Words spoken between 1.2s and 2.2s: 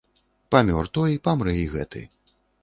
памрэ і гэты.